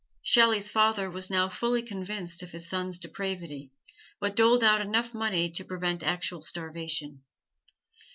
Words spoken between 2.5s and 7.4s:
son's depravity, but doled out enough money to prevent actual starvation.